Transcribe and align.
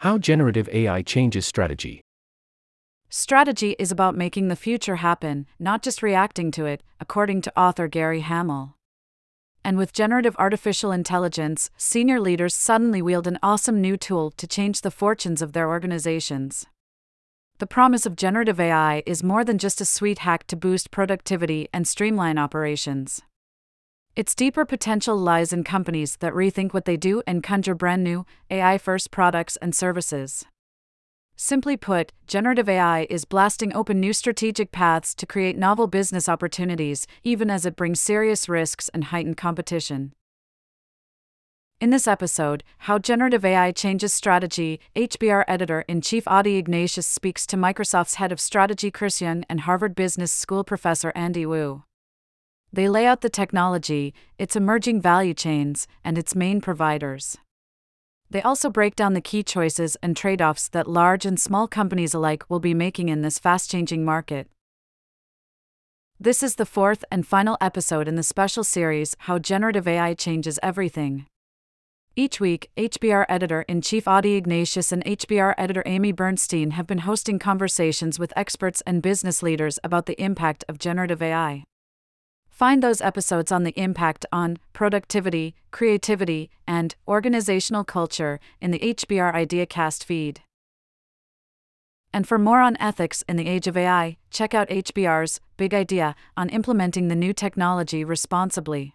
How 0.00 0.16
generative 0.16 0.66
AI 0.72 1.02
changes 1.02 1.44
strategy. 1.44 2.00
Strategy 3.10 3.76
is 3.78 3.92
about 3.92 4.16
making 4.16 4.48
the 4.48 4.56
future 4.56 4.96
happen, 4.96 5.46
not 5.58 5.82
just 5.82 6.02
reacting 6.02 6.50
to 6.52 6.64
it, 6.64 6.82
according 6.98 7.42
to 7.42 7.52
author 7.54 7.86
Gary 7.86 8.20
Hamel. 8.20 8.76
And 9.62 9.76
with 9.76 9.92
generative 9.92 10.34
artificial 10.38 10.90
intelligence, 10.90 11.68
senior 11.76 12.18
leaders 12.18 12.54
suddenly 12.54 13.02
wield 13.02 13.26
an 13.26 13.38
awesome 13.42 13.82
new 13.82 13.98
tool 13.98 14.30
to 14.38 14.46
change 14.46 14.80
the 14.80 14.90
fortunes 14.90 15.42
of 15.42 15.52
their 15.52 15.68
organizations. 15.68 16.64
The 17.58 17.66
promise 17.66 18.06
of 18.06 18.16
generative 18.16 18.58
AI 18.58 19.02
is 19.04 19.22
more 19.22 19.44
than 19.44 19.58
just 19.58 19.82
a 19.82 19.84
sweet 19.84 20.20
hack 20.20 20.46
to 20.46 20.56
boost 20.56 20.90
productivity 20.90 21.68
and 21.74 21.86
streamline 21.86 22.38
operations. 22.38 23.20
Its 24.20 24.34
deeper 24.34 24.66
potential 24.66 25.16
lies 25.16 25.50
in 25.50 25.64
companies 25.64 26.16
that 26.16 26.34
rethink 26.34 26.74
what 26.74 26.84
they 26.84 26.98
do 26.98 27.22
and 27.26 27.42
conjure 27.42 27.74
brand 27.74 28.04
new, 28.04 28.26
AI 28.50 28.76
first 28.76 29.10
products 29.10 29.56
and 29.62 29.74
services. 29.74 30.44
Simply 31.36 31.74
put, 31.74 32.12
generative 32.26 32.68
AI 32.68 33.06
is 33.08 33.24
blasting 33.24 33.74
open 33.74 33.98
new 33.98 34.12
strategic 34.12 34.72
paths 34.72 35.14
to 35.14 35.24
create 35.24 35.56
novel 35.56 35.86
business 35.86 36.28
opportunities, 36.28 37.06
even 37.24 37.48
as 37.48 37.64
it 37.64 37.76
brings 37.76 37.98
serious 37.98 38.46
risks 38.46 38.90
and 38.90 39.04
heightened 39.04 39.38
competition. 39.38 40.12
In 41.80 41.88
this 41.88 42.06
episode, 42.06 42.62
How 42.80 42.98
Generative 42.98 43.42
AI 43.42 43.72
Changes 43.72 44.12
Strategy, 44.12 44.80
HBR 44.94 45.44
editor 45.48 45.80
in 45.88 46.02
chief 46.02 46.28
Adi 46.28 46.56
Ignatius 46.56 47.06
speaks 47.06 47.46
to 47.46 47.56
Microsoft's 47.56 48.16
head 48.16 48.32
of 48.32 48.38
strategy 48.38 48.90
Chris 48.90 49.22
Young 49.22 49.46
and 49.48 49.60
Harvard 49.60 49.94
Business 49.94 50.30
School 50.30 50.62
professor 50.62 51.10
Andy 51.14 51.46
Wu. 51.46 51.84
They 52.72 52.88
lay 52.88 53.06
out 53.06 53.20
the 53.20 53.28
technology, 53.28 54.14
its 54.38 54.54
emerging 54.54 55.00
value 55.00 55.34
chains, 55.34 55.88
and 56.04 56.16
its 56.16 56.36
main 56.36 56.60
providers. 56.60 57.36
They 58.30 58.42
also 58.42 58.70
break 58.70 58.94
down 58.94 59.14
the 59.14 59.20
key 59.20 59.42
choices 59.42 59.96
and 60.02 60.16
trade 60.16 60.40
offs 60.40 60.68
that 60.68 60.88
large 60.88 61.26
and 61.26 61.38
small 61.38 61.66
companies 61.66 62.14
alike 62.14 62.44
will 62.48 62.60
be 62.60 62.74
making 62.74 63.08
in 63.08 63.22
this 63.22 63.40
fast 63.40 63.70
changing 63.70 64.04
market. 64.04 64.48
This 66.20 66.42
is 66.42 66.54
the 66.54 66.66
fourth 66.66 67.04
and 67.10 67.26
final 67.26 67.56
episode 67.60 68.06
in 68.06 68.14
the 68.14 68.22
special 68.22 68.62
series 68.62 69.16
How 69.20 69.40
Generative 69.40 69.88
AI 69.88 70.14
Changes 70.14 70.60
Everything. 70.62 71.26
Each 72.14 72.38
week, 72.38 72.70
HBR 72.76 73.24
editor 73.28 73.62
in 73.62 73.80
chief 73.80 74.06
Adi 74.06 74.34
Ignatius 74.34 74.92
and 74.92 75.04
HBR 75.04 75.54
editor 75.56 75.82
Amy 75.86 76.12
Bernstein 76.12 76.72
have 76.72 76.86
been 76.86 76.98
hosting 76.98 77.38
conversations 77.38 78.18
with 78.18 78.32
experts 78.36 78.80
and 78.86 79.02
business 79.02 79.42
leaders 79.42 79.78
about 79.82 80.06
the 80.06 80.20
impact 80.22 80.62
of 80.68 80.78
generative 80.78 81.22
AI. 81.22 81.64
Find 82.60 82.82
those 82.82 83.00
episodes 83.00 83.50
on 83.50 83.64
the 83.64 83.72
impact 83.80 84.26
on 84.30 84.58
productivity, 84.74 85.54
creativity, 85.70 86.50
and 86.66 86.94
organizational 87.08 87.84
culture 87.84 88.38
in 88.60 88.70
the 88.70 88.78
HBR 88.80 89.32
IdeaCast 89.32 90.04
feed. 90.04 90.42
And 92.12 92.28
for 92.28 92.38
more 92.38 92.60
on 92.60 92.76
ethics 92.76 93.24
in 93.26 93.36
the 93.36 93.48
age 93.48 93.66
of 93.66 93.78
AI, 93.78 94.18
check 94.30 94.52
out 94.52 94.68
HBR's 94.68 95.40
Big 95.56 95.72
Idea 95.72 96.14
on 96.36 96.50
implementing 96.50 97.08
the 97.08 97.16
new 97.16 97.32
technology 97.32 98.04
responsibly. 98.04 98.94